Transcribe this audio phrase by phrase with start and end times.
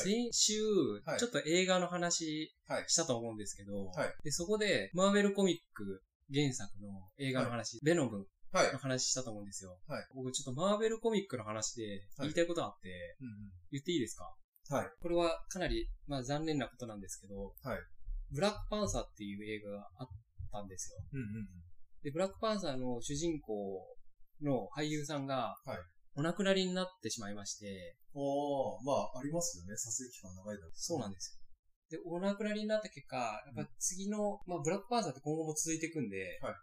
[0.00, 0.28] はい。
[0.28, 0.62] 先週、
[1.04, 2.84] はいちょっと映画の話はい。
[2.88, 4.14] したと思うんですけど、はい。
[4.24, 6.88] でそこで、マーベルコミック原作の
[7.18, 8.72] 映画の話、ベノムはい。
[8.72, 8.78] の。
[8.78, 9.78] 話したと思うんですよ。
[9.86, 10.06] はい。
[10.14, 13.28] 僕ちょっとマーベルコミックの話で言いたいことがあって、うん
[13.72, 14.32] 言っていいですか？
[14.70, 14.76] うん。
[14.76, 14.86] はい。
[15.00, 17.78] これはかなり、まあ残念なことなんですけど、はい。
[18.32, 20.08] ブラックパンサーっていう映画があっ
[20.52, 20.98] たんですよ。
[21.12, 21.26] うんうん。
[22.02, 23.86] で、ブラックパンサーの主人公
[24.42, 25.78] の俳優さんが、はい
[26.16, 29.76] お亡くなりになってしまいまして、おー、まあ、ありますよね。
[29.76, 31.38] 撮影期間長いだろそうなんです
[31.90, 31.98] よ。
[31.98, 36.54] で、お亡くなりになった結果、やっぱ次の、まあ、ブラックパンサーって今後も続いていくんで、はい。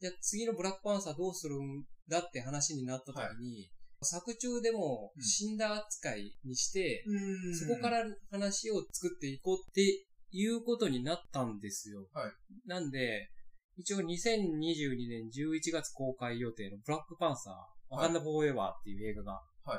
[0.00, 3.70] じゃあ次のブラックパンサーどうするんだって話になった時に、
[4.02, 5.22] 作中でもうん。
[5.22, 7.56] 死んだ扱いにして、うん。
[7.56, 12.06] そこから話を作っていこうっていうことになったんですよ。
[12.12, 12.32] はい。
[12.66, 13.30] なんで、
[13.78, 17.54] 一応2022年11月公開予定のブラックパンサー、
[17.88, 19.32] ワカンダフォーエバーっていう映画が
[19.64, 19.78] はい。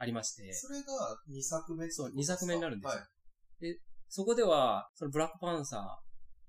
[0.00, 0.84] ありまして、それが
[1.28, 1.90] 2作目？
[1.90, 3.00] そう二作目になるんですよ。
[3.00, 3.80] はい。
[4.08, 6.00] そこでは、そのブラックパンサ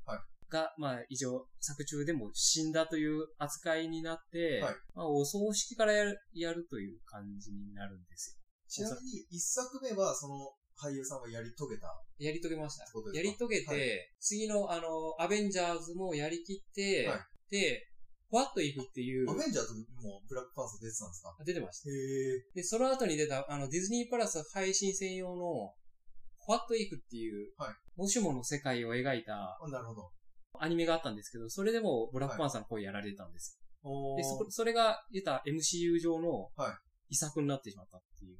[0.07, 0.21] ーはい。
[0.49, 4.73] が、まあ、一応作中でも死んだという扱いになって、はい。
[4.93, 10.35] まあ、お葬式からやるやるという感じになるんですちなみに、1作目は、その、
[10.81, 11.87] 俳優さんはやり遂げた？
[11.87, 11.93] よ。
[12.19, 12.85] やり遂げました。
[13.13, 13.79] やり遂げて、はい。
[14.21, 17.19] 次の、あの、アベンジャーズもやりきって、はい。
[17.49, 17.88] で、
[18.31, 21.35] What If っていうア、ベンジャーズもブラックパンサー出てたんですか？
[21.45, 21.89] 出てました。
[21.89, 22.43] へえ。
[22.55, 25.73] で、その後に出た、あの、ディズニープラス配信専用の、
[26.47, 30.09] What If っていう、はいもしもの世界を描いたあなるほど。
[30.57, 33.89] アニメがあったんですけど、それでもブラックパンサーの声やられてたんですよ。
[33.91, 36.69] おーで、そこ、それが言った MCU 上のは
[37.09, 38.37] い遺作になってしまったっていう。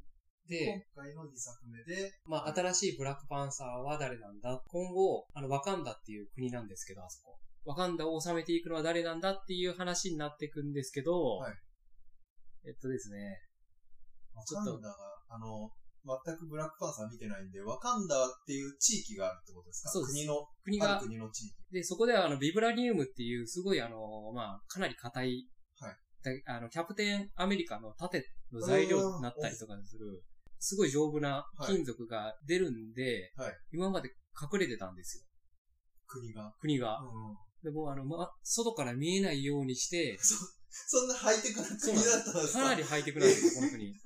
[0.47, 4.61] で、今回の2作目で、まあ、新しいブラックパンサーは誰なんだ？
[4.67, 7.37] 今後、あの、ワカンダっていう国なんですけど、あそこ。
[7.65, 11.53] ワカンダを治めていくのは誰なんだっていう話になっていくんですけど、はい。
[12.67, 13.37] えっとですね、
[14.33, 14.71] ワちょっと。
[14.73, 14.95] カンダが、
[15.29, 15.71] あの、
[16.25, 19.89] 全くブラックパンサー見てないんで、ワカンダっていう地域があるってことですか？
[19.89, 20.13] そうです。
[20.13, 21.55] 国の、国が国の地域。
[21.71, 25.47] で、そこではあの、ビブラニウムっていう、すごいあの、まあ、かなり硬い、
[25.79, 25.95] はい。
[26.23, 30.23] であの、キャプテンアメリカの盾の材料になったりとかする、
[30.59, 33.53] すごい丈夫な金属が出るんで、はい。
[33.71, 34.09] 今まで
[34.41, 35.23] 隠れてたんですよ、
[36.07, 36.53] 国が？
[36.59, 36.99] 国が。
[36.99, 37.37] うん。
[37.63, 40.35] でも、あの、ま、外から見えないようにして、 そ、
[40.69, 42.59] そんなハイテクな国だったんですか？
[42.59, 43.89] かなりハイテクなんですよ、本当に。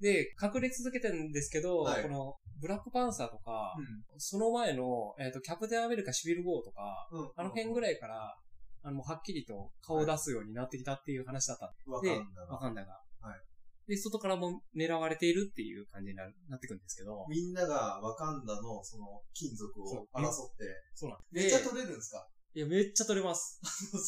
[0.00, 4.04] うで、隠れ続けてるんですけど、はいこの、ブラックパンサーとか、ん。
[4.18, 7.32] その前の、えっ、と、キャプテンアメリカシビルウォーとか、うん。
[7.36, 8.38] あの辺ぐらいから、
[8.82, 11.74] あの、はっきりと顔を出すようになってきたっていう話だった。
[11.86, 12.52] ワでカンダが。
[12.52, 13.02] ワカンダが。
[13.86, 17.26] はいで、外からも狙われているっていう感じになるなってくるんですけど。
[17.28, 20.64] みんながワカンダのその金属を争って、
[20.94, 22.26] そうなんめっちゃ取れるんですか？
[22.54, 23.60] いや、めっちゃ取れます。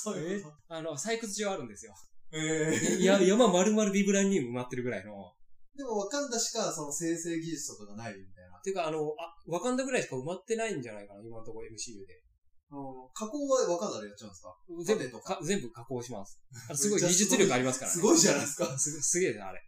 [0.02, 1.92] そういうこあの、採掘場あるんですよ。
[2.30, 2.38] と。
[2.38, 5.32] ええいや、山丸々ビブラニウム埋まってるぐらいの。
[5.76, 8.58] でもワカンダしかその生成技術とかがないみたいな。
[8.62, 12.22] ていうか、あの、あ、ワカンダぐらいしか埋まってないんじゃないかな、今のところ MCU で。
[12.68, 14.56] 加工はワカンダでやっちゃうんですか？
[14.84, 16.40] 全部盾とかか、全部加工します。
[16.68, 17.94] あ すごい技術力ありますからね。
[17.94, 18.78] すごいじゃないですか。
[18.78, 19.62] すすげえな、あれ。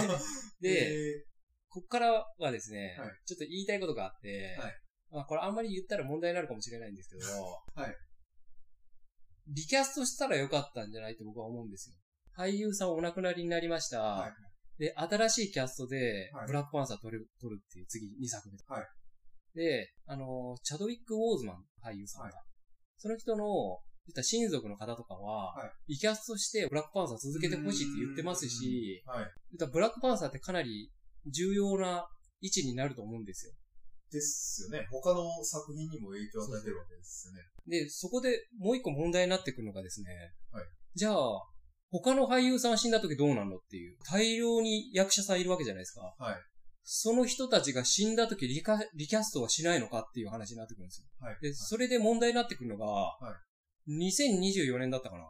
[0.60, 1.26] で、え
[1.68, 4.74] こっからはですね、はいちょっと言いたいことがあって、はい
[5.10, 7.26] まあこれあんまり言ったら問題になるかもしれないんですけど、
[7.74, 7.96] はい
[9.48, 11.96] リキャストしたらよかったんじゃないと僕は思うんですよ。
[12.36, 14.00] 俳優さんお亡くなりになりました。
[14.00, 14.32] はい
[14.78, 18.56] で、新しいキャストではい、ブラックパンサー撮る、撮るっていう次2作目。
[18.66, 18.86] はい
[19.54, 22.34] で、あの、チャドウィック・ウォーズマン俳優さんが、はい
[23.02, 29.18] その人の、言った親族の方とかは、はいリキャストしてブラックパンサー続けてほしいって言ってますし、はい。
[29.18, 30.92] 言ったらブラックパンサーってかなり
[31.26, 32.06] 重要な
[32.40, 33.52] 位置になると思うんですよ。
[34.12, 34.86] ですよね。
[34.90, 37.40] 他の作品にも影響を与えてるわけですよね。
[37.66, 40.10] で、そこでもう一個問題になってくるのがですね、
[40.52, 41.14] はいじゃあ、
[41.92, 43.96] 他の俳優さん死んだ時どうなんのっていう。
[44.10, 46.14] 大量に役者さんいるわけじゃないですか。
[46.18, 46.36] はい。
[46.82, 51.06] その人たちが死んだ時リカリキャストはしないのかっていう話になってくるんですよ。
[51.20, 51.36] はい。
[51.40, 52.86] で、それで問題になってくるのが、
[53.88, 55.24] 2024年だったかな。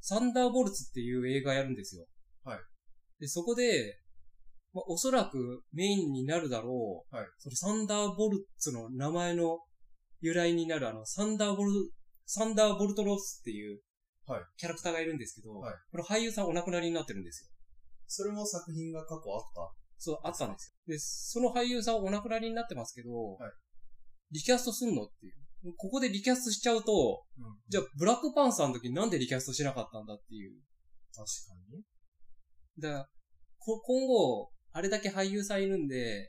[0.00, 2.06] サンダーボルツっていう映画やるんですよ。
[2.44, 2.58] はい。
[3.20, 4.00] で、そこで、
[4.72, 7.16] まあ、おそらくメインになるだろう。
[7.16, 9.60] はいそのサンダーボルツの名前の
[10.20, 11.70] 由来になるあの、サンダーボル、
[12.26, 13.80] サンダーボルトロスっていう
[14.26, 17.50] はいキャラクターがいるんですけど、はいこの俳優さんお亡くなりになってるんですよ。
[18.06, 19.74] それも作品が過去あった。
[19.98, 20.94] そう、あったんですよ。
[20.94, 23.52] で、その俳優さんお亡くなりになってますけど、はい
[24.30, 25.74] リキャストすんのっていう。
[25.76, 27.44] ここでリキャストしちゃうと、うん。
[27.68, 30.52] じゃあ、ブラックパンサーの時なんでリキャストしなかったんだっていう。
[31.14, 31.82] 確かに。
[32.78, 33.08] だから、
[33.58, 36.28] こ今後、あれだけ俳優さんいるんで、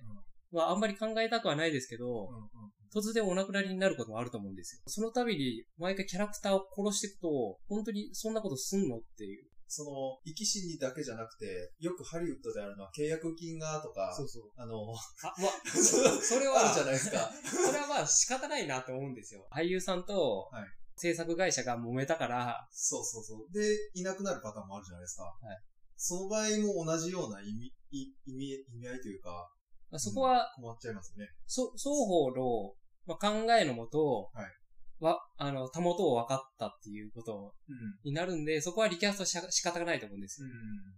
[0.51, 2.37] まあ、あんまり考えたくはないですけど、うん。
[2.37, 2.49] うん。
[2.91, 4.81] 突然お亡くなりになることもあると思うんですよ。
[4.87, 9.47] その度に、毎回キャラクターを殺していくと、本当にそんなことすんのっていう。
[9.71, 14.51] その、生き死にだけじゃなくて、よくハリウッドであるのは契約金がとか、そうそう。
[14.57, 14.81] あの、
[15.21, 17.31] あ、ま あ、それは、あるじゃないですか。
[17.45, 19.47] それはまあ仕方ないなと思うんですよ。
[19.51, 20.65] 俳優さんとはい、
[20.97, 23.53] 制作会社が揉めたから、そうそうそう。
[23.53, 25.23] で、いなくなるパターンもあるじゃないですか。
[25.43, 25.63] い
[25.95, 29.51] その場合も同じような意味、い意味、意味合いというか、
[29.91, 31.27] まあそこは、困っちゃいますね。
[31.45, 32.73] そ、双方の、
[33.05, 34.58] まあ、考えのもと、はい
[34.99, 37.75] は、あの、たもとを分かったっていうことうん。
[38.03, 40.47] になるんで、そこはリキャストし仕方がないと思うんですよ。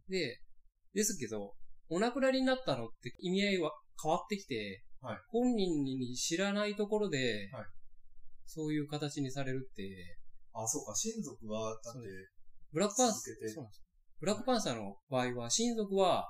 [0.10, 0.40] で、
[0.94, 1.54] ですけど、
[1.90, 3.72] お亡くなりになったのって意味合いは
[4.02, 5.18] 変わってきて、はい。
[5.30, 7.66] 本人に知らないところで、はい。
[8.46, 10.18] そういう形にされるって、
[10.54, 12.00] あ、そうか、親族は、だって、
[12.72, 13.78] ブラックパンサー、そうなんです。
[13.80, 13.86] よ
[14.20, 16.28] ブラックパンサーの場合は、親族は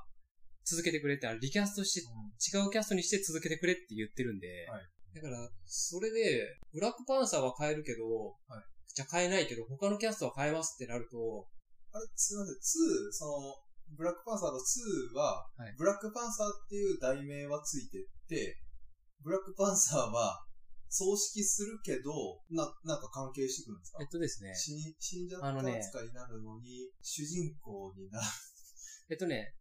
[0.65, 4.81] 続けてくれって、あのリキャストして、違うキャストにして続けてくれって言ってるんで、はい
[5.13, 8.63] だから、それで、ブラックパンサーは変えるけど、はい
[8.93, 11.47] じゃあ変えないけど、他のキャストは変えますってなると、
[11.93, 13.55] あれ、すいません、2、その、
[13.95, 18.59] ブラックパンサーの2は、はいブラックパンサーっていう題名はついてって、
[19.23, 20.43] ブラックパンサーは、
[20.89, 22.11] 葬式するけど、
[22.49, 23.99] な、なんか関係してくるんですか？
[24.01, 28.25] えっとですね、死に、死んじゃった扱いになるのに、主人公になる。
[29.09, 29.55] えっとね、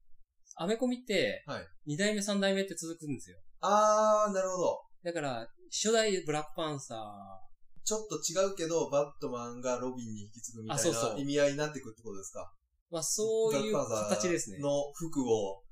[0.57, 3.39] アメコミって、はい2代目3代目って続くんですよ。
[3.61, 4.83] あー、なるほど。
[5.05, 7.51] だから、初代ブラックパンサー、
[7.85, 12.53] ちょっと違うけど、バットマンがロビンに引き継ぐみたいあそうそうな意味合いになってくってことですか？
[12.91, 14.59] まあそういう形ですね。
[14.59, 15.63] の服を、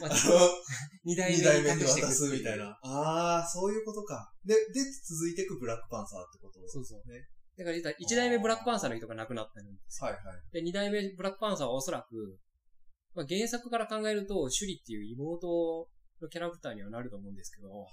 [0.00, 0.14] まあ、あの、
[1.12, 2.78] 2代目二代目に渡すみたいな。
[2.82, 4.30] あー、そういうことか。
[4.44, 6.60] で、で、続いていくブラックパンサーってこと？
[6.68, 7.10] そうそう。
[7.10, 7.26] ね。
[7.56, 10.06] だから実は1代目ブラックパンサーの人が亡くなったんですよ。
[10.06, 10.40] はいはい。
[10.52, 12.38] で、2代目ブラックパンサーはおそらく、
[13.14, 15.88] まあ、原作から考えると、シュリっていう妹
[16.20, 17.86] のキャラクターにはなると思うんですけど、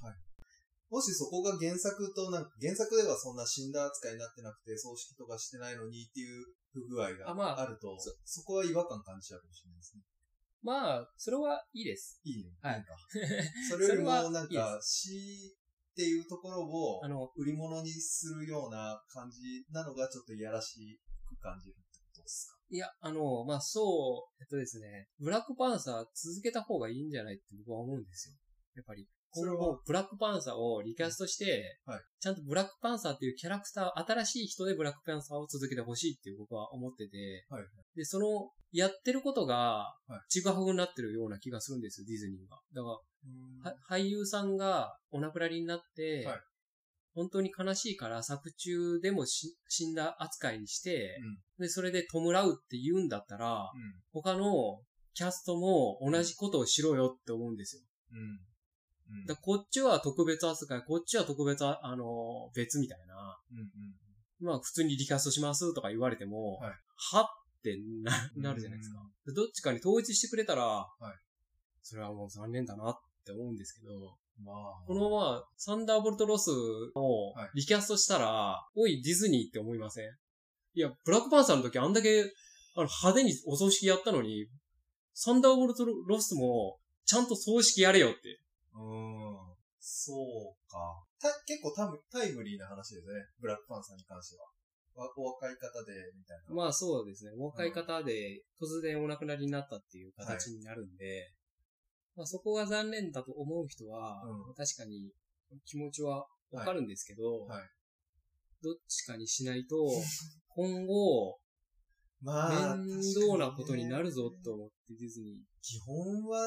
[0.89, 10.03] もしそこが原作となんか、原作ではそんな死んだ扱いになってなくて、葬式とかしてないのにっていう不具合があまああると、そそこは違和感感じちゃうかもしれないですね。
[10.63, 12.19] まあ、それはいいです。
[12.23, 12.51] いいね。
[12.61, 12.85] はい。
[13.69, 15.55] それよりも、 なんか、死
[15.91, 22.57] っていうところをあ、の、売り物にするような感じなのがちょっといやらしく感じるってことですか？
[22.69, 28.35] いや、あの、まあ、そう、えっとですね、ブラックパンサー続けた方がいいんじゃないって僕は思うんですよ。
[28.75, 29.07] やっぱり。
[29.31, 42.59] 今後、ブラックパンサーをリキャストして、はいちゃんとブラックパンサーっていうキャラクター、新しい人でブラックパンサーを続けてほしいっていう僕は思ってて、はいはいで、その、やってることがは、ちぐはぐになってるような気がするんですよ、ディズニーが。
[42.73, 42.99] だか
[43.63, 46.39] ら、は俳優さんがお亡くなりになって、はい
[47.17, 51.17] 本当に悲しいから作中でもし死んだ扱いにして、
[51.57, 51.63] うん。
[51.65, 53.69] で、それで弔うって言うんだったら、うん。
[54.13, 54.81] 他の
[55.15, 57.81] キャストも同じことをしろよって思うんですよ。
[58.11, 58.39] うん。
[59.09, 59.25] うん。
[59.25, 63.37] だこっちは特別扱い、こっちは特別あ、あの、別みたいな。
[63.51, 63.67] うんうん。
[64.39, 66.71] まあ普通にリキャストしますとか言われても、はい
[67.11, 67.25] はっ
[67.63, 68.99] てな、なるじゃないですか。
[69.25, 70.87] でどっちかに統一してくれたら、
[71.81, 72.95] それはもう残念だなっ
[73.25, 73.93] て思うんですけど、
[74.43, 74.85] まあ。
[74.85, 76.51] このまま、サンダーボルトロス
[76.95, 80.05] をはいリキャストしたら、おい、ディズニーって思いません？
[80.75, 82.21] いや、ブラックパンサーの時あんだけ、
[82.75, 84.47] あの、派手にお葬式やったのに、
[85.15, 88.39] サンダーボルトロスも、ちゃんと葬式やれよって。
[88.77, 89.57] うーん。
[89.79, 91.03] そうか。
[91.19, 93.13] た結構タムタイムリーな話ですね。
[93.39, 94.45] ブラックパンサーに関しては。
[94.95, 96.55] わお若い方で、みたいな。
[96.55, 97.31] まあそうですね。
[97.37, 101.33] お若い方で突然お亡くなりになったっていう形になるんで、
[102.15, 105.11] まあそこが残念だと思う人は、うん確かに
[105.65, 107.69] 気持ちはわかるんですけど、はいはい
[108.63, 109.75] どっちかにしないと、
[110.49, 111.37] 今後、
[112.21, 115.35] まあ、面倒なことになるぞと思ってディズニー。
[115.61, 115.95] 基本
[116.27, 116.39] は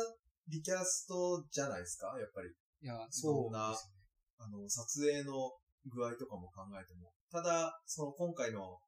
[0.50, 2.08] リキャストじゃないですか？
[2.18, 2.48] やっぱり。
[2.82, 3.90] いや、そんなです
[4.38, 5.52] あの、撮影の
[5.86, 7.12] 具合とかも考えても。
[7.30, 8.78] ただ、その今回の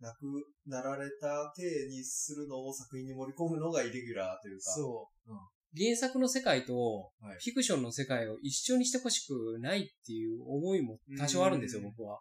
[0.00, 0.20] 亡く
[0.66, 4.62] なられた体にするのを作品に盛り込むのがイレギュラーというか。
[4.72, 5.32] そう。
[5.32, 5.38] うん
[5.76, 7.38] 原作の世界とはい。
[7.44, 12.18] フィクションの世界を一緒にしてほしくないっていう思いも多少あるんですよ、うん僕は。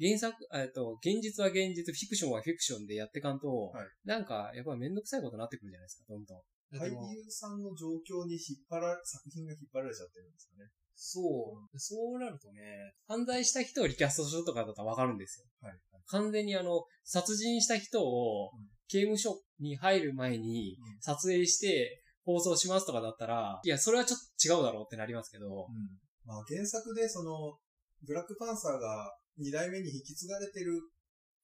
[0.00, 6.40] 原作、えっと、現実は現実、フィクションはフィクションでやっていかんと、はいなんか、やっぱめんどくさいことになってくるじゃないですか、どんどん。
[6.78, 10.70] 俳優さんの状況に引っ張られ、作品が引っ張られちゃってるんですかね。
[10.94, 11.78] そう。
[11.78, 15.46] そうなるとね、犯罪した人をリキャストするとかだったらわかるんですよ。
[15.60, 15.78] はい。
[16.06, 25.98] 完全にあの、殺人した人をうん刑務所に入る前にうん撮影して放送しますとかだったら、いや、それはちょっと違うだろうってなりますけど、うん。
[26.26, 27.58] まあ原作でその、
[28.06, 30.78] ブラックパンサーが2代目に引き継がれてる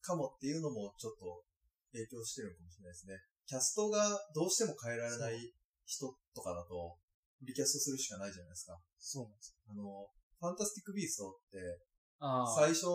[0.01, 1.43] かもっていうのもちょっと
[1.93, 3.13] 影響してるかもしれないですね。
[3.45, 5.53] キャストがどうしても変えられない
[5.85, 6.05] 人
[6.35, 6.97] とかだと、
[7.41, 8.77] リキャストするしかないじゃないですか。
[8.99, 10.05] そうなんですあの、
[10.39, 11.57] ファンタスティック・ビーストって、
[12.55, 12.85] 最初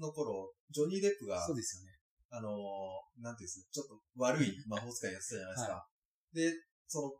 [0.00, 2.00] の頃、ジョニー・デップがそうですよね。
[2.30, 5.86] あのーなんていうんですちょっと悪い魔法使いやってたじゃないですか。
[6.32, 6.52] で、
[6.86, 7.12] その、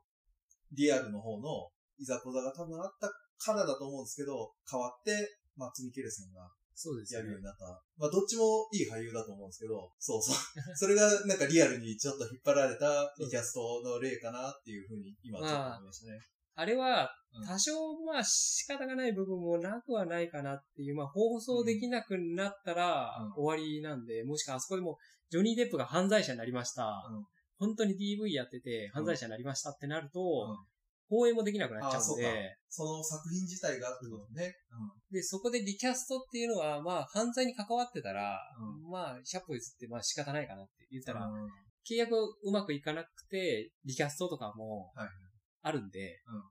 [0.73, 1.69] リアルの方の
[1.99, 5.13] いざこざが多分あったからだと思うんですけど、変わって、
[5.57, 7.65] マッツ・ミケルセンがそうですよねやるようになった。
[7.97, 10.37] まあ、どっちもいい俳優だと思うんですけど、そうそう。
[10.77, 16.19] それがなんかリアルにちょっと引っ張られたリキャストの例かなっていうふうに今ちょっと思いましたね。
[16.55, 17.73] あれはうん、多少、
[18.05, 24.99] まあ、仕方がない部分もなくはないかなっていう、まあ、放送できなくなったらうん終わりなんで、もしくはあそこでも、
[25.31, 26.85] ジョニー・デップが犯罪者になりました。
[27.11, 27.25] うん
[27.61, 30.57] 本当に DV やってて、犯罪者になりましたってなると、うん
[31.11, 34.55] 放映もできなくなっちゃううんかで、その作品自体がってことね。
[35.11, 38.39] で、そこでリキャストっていうのは、まあ、犯罪に関わってたら、
[38.87, 41.49] うまあ、100歩譲って、まあ仕方ないかなって言ったら、うん
[41.89, 45.09] 契約うまくいかなくて、リキャストとかもはい、
[45.63, 46.43] あるんで、うん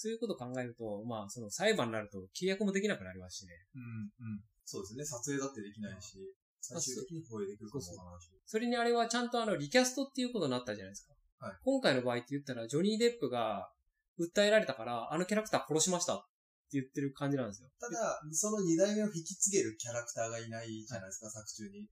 [0.00, 3.52] そういうことを考えると、まあ、その裁判になると契約もできなくなりますしね。
[3.74, 4.40] うん、うん。
[4.64, 5.04] そうですね。
[5.04, 6.22] 撮影だってできないし、
[6.60, 8.30] 最終的に放映できるかもわからないし。
[8.46, 11.14] それにあれはちゃんとあの、リキャストっていうことになったじゃないですか。
[11.40, 13.70] はい今回の場合って言ったら、ジョニー・デップが
[14.18, 16.24] 訴えられたから、あのキャラクター殺しましたって
[16.72, 17.68] 言ってる感じなんですよ。
[17.80, 21.86] ただ、その二代目を引き継げるキャラクターがいないじゃないですか、作中に。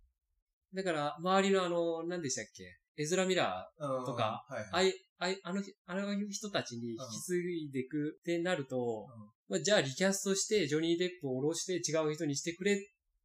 [0.75, 2.65] だから、周りのあの、何でしたっけ？
[2.99, 12.79] エズラ・ミラうんとか、あい、あい、あの、あの人たちに引き継いでいくってなると、うんまあ、じゃあリキャストして、ジョニー・デップを下ろして違う人にしてくれっ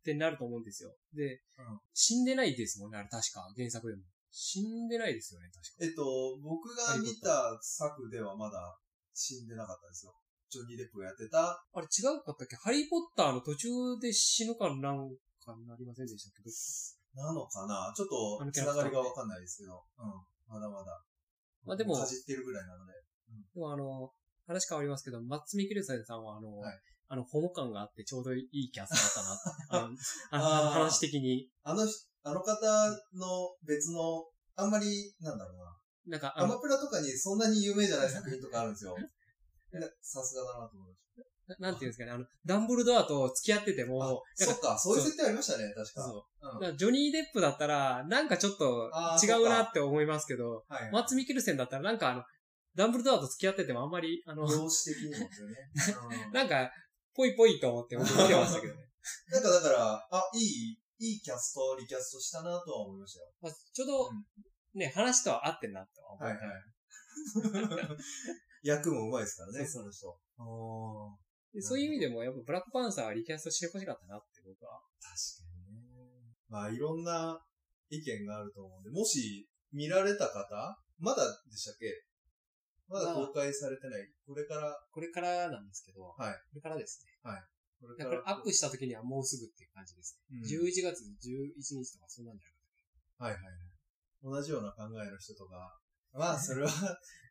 [0.04, 0.94] てなると思うんですよ。
[1.14, 4.04] で、うん死んでないですもんね、あれ確か、原作でも。
[4.30, 5.86] 死んでないですよね、確か。
[5.86, 8.78] えっと、僕が見た作ではまだ
[9.22, 10.14] 死んでなかったですよ。
[10.50, 12.56] ジョニー・デップがやってた、あれ違うかったっけ？
[12.58, 13.70] ハリー・ポッターの途中
[14.02, 15.10] で死ぬかなん
[15.40, 16.44] かなりませんでしたけ？
[16.44, 16.50] ど。
[17.24, 17.94] なのかな？
[17.96, 19.84] ちょっとつながりがわかんないですけど。
[20.00, 20.12] うん。
[20.48, 21.00] まだまだ。
[21.64, 22.94] まあでもかじってるぐらいなので。
[23.54, 24.12] でもあの、
[24.48, 29.90] 話変わりますけど、マッツ・ミケルセンさんはあの、はいあの、ホモ感があってちょうどいいキャストだったな。
[30.32, 31.50] あのあの話的に。
[31.64, 32.56] あの人、あの方
[33.14, 34.26] の別の、
[34.56, 35.78] あんまり、なんだろうな。
[36.08, 38.96] なんか、アマプラとかにそんなに有名じゃない作品とかあるんですよ。
[39.72, 41.02] なさすがだなと思いまし
[41.60, 43.90] ななんていうんですかね、あの、ダンブルドアと付き合っててた。
[43.90, 46.02] も、そっか、そういう設定ありましたね、確か。
[46.04, 46.26] そ
[46.68, 46.78] う。
[46.78, 48.92] ジョニー・デップだったら、なんかちょっと
[49.24, 50.92] 違うなって思いますけど、はいはい。
[50.92, 52.24] マッツ・ミケルセンだったらなんかあの、
[52.76, 55.56] ダンブルドアと付き合っててもあんまり、あの、的にもですよね。
[56.26, 56.72] うん なんか、
[57.14, 58.88] ぽいぽいと思って僕見てましたけどね。
[59.28, 63.32] なんかだから、あ、いい、いいキャスト、リキャストしたなとは思いましたよ。
[63.42, 64.26] まあ、ちょうどうん、
[64.74, 66.24] ね、話とは合ってんなって思う。
[66.24, 66.64] はいはい。
[68.64, 70.20] 役も上手いですからね、そその人。
[70.38, 71.18] あ
[71.54, 74.80] でそういう意味でも、やっぱブラックパンサーはリキャストしてほしかったなって僕は。
[75.02, 76.36] 確かにね。
[76.48, 77.44] まあ、いろんな
[77.90, 82.06] 意見があると思うんで、もし見られた方、まだでしたっけ？
[82.88, 84.08] まだ公開されてない。
[84.28, 87.12] これから、これからなんですけど、はいこれからですね。
[87.82, 90.38] これだからアップした時にはもうすぐっていう感じですね。
[90.38, 93.71] うん11月11日とかそんなんじゃなはいはいはい。
[94.24, 95.78] 同じような考えの人とか、
[96.14, 96.72] まあ、それはっ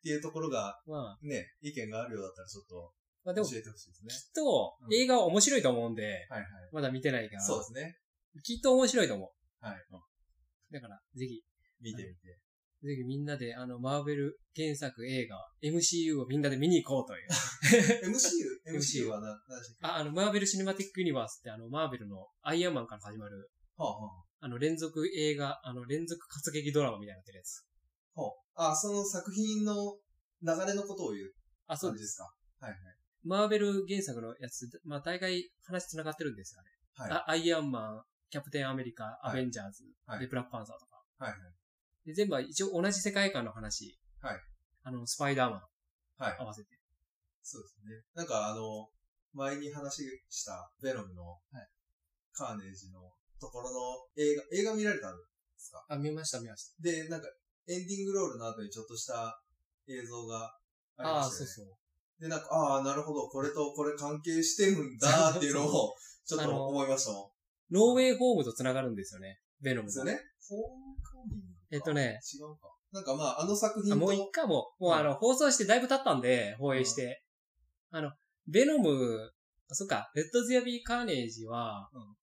[0.03, 0.81] ていうところが。
[0.87, 2.95] まあ、ね、意見があるようだったらちょっと
[3.25, 4.33] まあでも、きっ教えてほしいですね。
[4.35, 6.49] とうん映画は面白いと思うんで、はいはい。
[6.73, 7.97] まだ見てないから、そうですね。
[8.43, 9.67] きっと面白いと思う。
[9.67, 10.01] はいうん。
[10.73, 11.43] だから、ぜひ、
[11.83, 12.39] 見てみて。
[12.83, 17.29] ぜひみんなで、あの、マーベル原作映画、MCU をみんなで見に行こうという。
[18.09, 18.75] MCU?
[18.75, 19.87] MCU はな、何でしたっけ？
[19.87, 27.65] あ、あの、マーベルシネマティックユニバースって、あの、マーベルのアイアンマンから始まる、はあはあの、連続映画、あの、連続活劇ドラマみたいになってるやつ。
[28.17, 28.21] あ。
[28.23, 28.71] はあ。
[28.73, 29.99] あ、その作品の
[30.43, 31.33] 流れのことを言う
[31.67, 31.93] あ、そうで。
[31.93, 32.25] 感じですすか？
[32.61, 32.81] はいはい。
[33.23, 37.11] マーベル原作のやつ、まあ、大概話繋がってるんですよ、あれ。
[37.13, 37.21] はい。
[37.21, 41.03] あアイアンマン、キャプテンアメリカ、アベンジャーズ、はいで、ブラックパンサーとか。
[41.19, 41.41] はいはい。
[42.07, 43.99] で、全部は一応同じ世界観の話。
[44.21, 44.41] はい。
[44.85, 45.61] あの、スパイダーマン
[46.17, 46.37] はい。
[46.39, 46.69] 合わせて。
[47.43, 48.03] そうですね。
[48.15, 48.89] なんかあの、
[49.35, 51.39] 前に話したベノムの、
[52.33, 53.01] カーネージの
[53.41, 55.23] ところの映画、映画見られたんで
[55.59, 55.85] すか？
[55.89, 57.27] あ、見ました、見ましで、なんか、
[57.67, 59.41] エンディングロールの後にちょっとした
[59.89, 60.51] 映像があ
[60.97, 61.03] た。
[61.05, 61.47] りああー、そう。
[61.47, 61.67] そう。
[62.21, 65.95] で、なんか、ああ、なるほど、これとこれ関係してるんだっていうのを、
[66.27, 67.75] ちょっと思いましたもん。
[67.75, 69.41] ノーウェイホームと繋がるんですよね。
[69.61, 69.87] ベノムが。
[69.87, 70.21] ですよね。
[70.49, 72.21] ホームカミングかえっとね。
[72.35, 72.77] 違うか。
[72.93, 77.23] なんかまあ、あの作品もう一回も、もうあの、放送してだいぶ経ったんで、放映して。
[77.91, 78.11] あの、
[78.47, 79.33] ベノム、
[79.71, 82.17] あそっか、レッド・ゼア・ビー・カーネージは、うん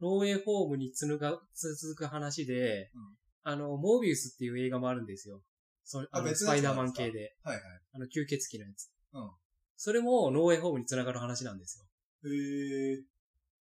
[0.00, 5.40] ノーウェイホームにつぬが続く話で、うんあの、モービウスっていう映画もあるんですよ。
[5.84, 7.34] そあのスパイダーマン系で。
[7.42, 7.64] はいはい。
[7.94, 8.90] あの、吸血鬼のやつ。
[9.12, 9.30] うん
[9.80, 11.84] それも、ノーウェイホームにつながる話なんですよ。
[12.28, 12.98] へえ。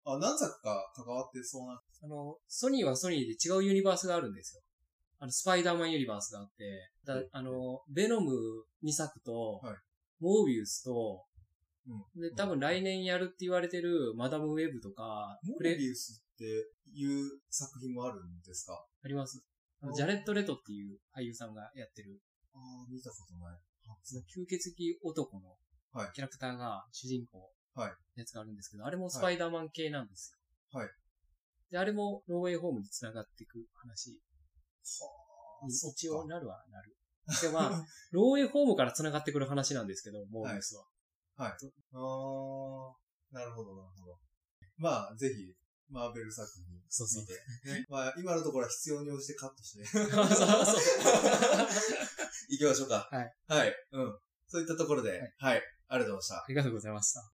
[0.04, 1.78] あ、何作か関わってそうな。
[2.02, 4.62] あの、ソニーはソニーで違うユニバースがあるんですよ。
[5.18, 8.32] あの、スパイダーマンユニバースがあって、だうんあの、ベノム
[8.82, 9.76] 2作と、はい
[10.18, 11.24] モービウスと、
[11.86, 16.44] うんで、多分来年やるって言われてるマダムウェブとか、モービウスって
[16.92, 18.76] いう作品もあるんですか？
[19.02, 19.40] あります。
[19.94, 22.20] ジャレット・レトっていう俳優さんがやってる、
[22.54, 23.58] ああ、見たことない。
[24.02, 25.56] その吸血鬼男の
[25.92, 30.32] はいキャラクターが主人公はいのやつがあるんですけど、あれもスパイダーマン系なんです
[30.72, 30.78] よ。
[30.80, 30.90] はい。
[31.70, 36.96] で、あれもノーウェイホームに繋がっていく話はにそっか一応なるはなる。
[37.42, 37.70] で、まあ、
[38.12, 40.86] ノーウェイホームから繋がってくる話なんですけど、モービウスは。
[41.92, 44.18] ああ、なるほど、なるほど。
[44.78, 45.54] まあ、ぜひ、
[45.90, 47.24] マーベル作品そうそう。
[47.88, 49.84] まあ、今のところは必要に応じてカットして。
[49.86, 50.18] そうそう
[52.48, 53.08] 行きましょうか。
[53.10, 53.34] はい。
[53.48, 53.74] はい。
[53.92, 54.18] うん。
[54.48, 55.62] そういったところで、はいはい。
[55.88, 56.44] ありがとうございましたあ。
[56.48, 57.35] りがとうございました。